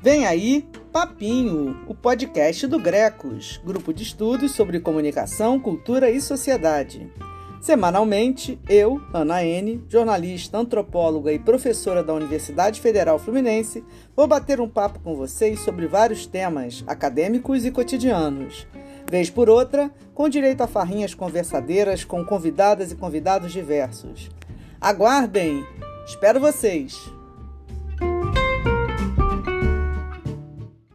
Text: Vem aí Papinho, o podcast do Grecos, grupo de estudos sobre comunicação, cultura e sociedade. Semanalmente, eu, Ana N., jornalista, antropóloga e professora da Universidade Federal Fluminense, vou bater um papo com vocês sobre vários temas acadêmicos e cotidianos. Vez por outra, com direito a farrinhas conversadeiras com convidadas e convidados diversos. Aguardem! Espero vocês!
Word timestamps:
Vem 0.00 0.26
aí 0.26 0.64
Papinho, 0.92 1.84
o 1.88 1.94
podcast 1.94 2.66
do 2.68 2.78
Grecos, 2.78 3.60
grupo 3.64 3.92
de 3.92 4.04
estudos 4.04 4.52
sobre 4.52 4.78
comunicação, 4.78 5.58
cultura 5.58 6.08
e 6.08 6.20
sociedade. 6.20 7.12
Semanalmente, 7.60 8.60
eu, 8.68 9.00
Ana 9.12 9.44
N., 9.44 9.84
jornalista, 9.88 10.56
antropóloga 10.56 11.32
e 11.32 11.38
professora 11.38 12.04
da 12.04 12.14
Universidade 12.14 12.80
Federal 12.80 13.18
Fluminense, 13.18 13.84
vou 14.14 14.28
bater 14.28 14.60
um 14.60 14.68
papo 14.68 15.00
com 15.00 15.16
vocês 15.16 15.60
sobre 15.60 15.88
vários 15.88 16.26
temas 16.26 16.84
acadêmicos 16.86 17.64
e 17.64 17.72
cotidianos. 17.72 18.68
Vez 19.10 19.28
por 19.28 19.50
outra, 19.50 19.90
com 20.14 20.28
direito 20.28 20.60
a 20.60 20.68
farrinhas 20.68 21.12
conversadeiras 21.12 22.04
com 22.04 22.24
convidadas 22.24 22.92
e 22.92 22.96
convidados 22.96 23.52
diversos. 23.52 24.30
Aguardem! 24.80 25.66
Espero 26.06 26.38
vocês! 26.38 27.17